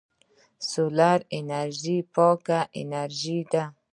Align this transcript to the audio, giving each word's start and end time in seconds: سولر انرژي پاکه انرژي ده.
سولر 0.71 1.19
انرژي 1.39 1.97
پاکه 2.13 2.59
انرژي 2.81 3.39
ده. 3.51 3.63